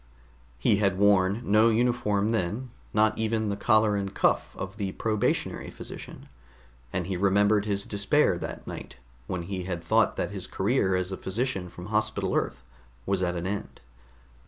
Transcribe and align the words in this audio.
He 0.57 0.77
had 0.77 0.97
worn 0.97 1.43
no 1.43 1.69
uniform 1.69 2.31
then, 2.31 2.71
not 2.91 3.15
even 3.19 3.49
the 3.49 3.55
collar 3.55 3.95
and 3.95 4.11
cuff 4.11 4.55
of 4.57 4.77
the 4.77 4.93
probationary 4.93 5.69
physician, 5.69 6.27
and 6.91 7.05
he 7.05 7.15
remembered 7.15 7.65
his 7.65 7.85
despair 7.85 8.39
that 8.39 8.65
night 8.65 8.95
when 9.27 9.43
he 9.43 9.65
had 9.65 9.83
thought 9.83 10.15
that 10.15 10.31
his 10.31 10.47
career 10.47 10.95
as 10.95 11.11
a 11.11 11.17
physician 11.17 11.69
from 11.69 11.85
Hospital 11.93 12.33
Earth 12.33 12.63
was 13.05 13.21
at 13.21 13.35
an 13.35 13.45
end. 13.45 13.79